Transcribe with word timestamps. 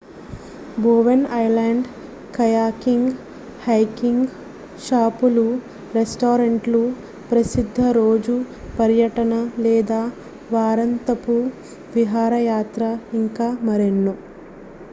Bowen 0.77 1.25
island 1.37 1.87
kayaking 2.35 3.11
hiking 3.65 4.25
షాపులు 4.85 5.43
రెస్టారెంట్లు 5.93 6.81
ప్రసిద్ధ 7.29 7.81
రోజు 7.97 8.37
పర్యటన 8.79 9.35
లేదా 9.59 10.01
వారాంతపు 10.51 11.37
విహారయాత్ర 11.95 12.83
ఇంకా 13.21 13.49
మరెన్నో 13.63 14.15